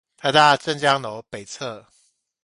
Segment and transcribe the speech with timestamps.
[0.19, 1.85] 臺大鄭江樓北側